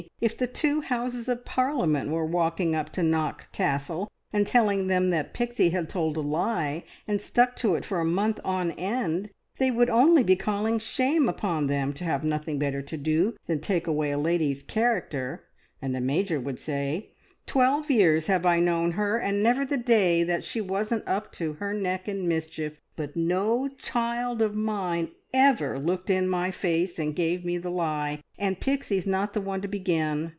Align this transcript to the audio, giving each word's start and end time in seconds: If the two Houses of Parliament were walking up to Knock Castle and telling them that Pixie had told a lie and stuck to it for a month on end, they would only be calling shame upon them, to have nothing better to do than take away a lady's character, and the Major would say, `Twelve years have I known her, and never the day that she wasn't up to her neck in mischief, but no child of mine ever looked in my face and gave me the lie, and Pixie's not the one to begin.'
If 0.19 0.35
the 0.37 0.47
two 0.47 0.81
Houses 0.81 1.27
of 1.29 1.45
Parliament 1.45 2.09
were 2.11 2.25
walking 2.25 2.73
up 2.75 2.91
to 2.93 3.01
Knock 3.03 3.51
Castle 3.51 4.07
and 4.33 4.45
telling 4.47 4.85
them 4.87 5.09
that 5.11 5.31
Pixie 5.33 5.69
had 5.69 5.89
told 5.89 6.15
a 6.17 6.21
lie 6.21 6.83
and 7.07 7.19
stuck 7.21 7.55
to 7.57 7.73
it 7.75 7.83
for 7.85 7.99
a 7.99 8.05
month 8.05 8.39
on 8.45 8.71
end, 8.73 9.29
they 9.59 9.69
would 9.71 9.89
only 9.91 10.23
be 10.23 10.35
calling 10.35 10.77
shame 10.79 11.27
upon 11.29 11.65
them, 11.67 11.91
to 11.93 12.03
have 12.03 12.23
nothing 12.23 12.57
better 12.59 12.81
to 12.83 12.97
do 12.97 13.35
than 13.47 13.59
take 13.59 13.85
away 13.87 14.09
a 14.11 14.17
lady's 14.17 14.61
character, 14.63 15.43
and 15.83 15.93
the 15.93 16.01
Major 16.01 16.39
would 16.39 16.57
say, 16.59 17.09
`Twelve 17.47 17.89
years 17.89 18.25
have 18.27 18.43
I 18.45 18.59
known 18.59 18.91
her, 18.93 19.17
and 19.19 19.41
never 19.43 19.65
the 19.65 19.77
day 19.77 20.23
that 20.23 20.43
she 20.43 20.61
wasn't 20.61 21.07
up 21.07 21.31
to 21.33 21.53
her 21.53 21.73
neck 21.73 22.07
in 22.07 22.27
mischief, 22.27 22.79
but 22.95 23.15
no 23.15 23.67
child 23.77 24.41
of 24.43 24.53
mine 24.55 25.09
ever 25.33 25.79
looked 25.79 26.09
in 26.09 26.27
my 26.27 26.51
face 26.51 26.99
and 26.99 27.15
gave 27.15 27.43
me 27.45 27.57
the 27.57 27.69
lie, 27.71 28.21
and 28.37 28.59
Pixie's 28.59 29.07
not 29.07 29.31
the 29.33 29.39
one 29.41 29.61
to 29.61 29.67
begin.' 29.67 30.29